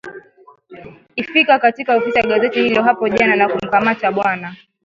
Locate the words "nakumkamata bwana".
3.35-4.55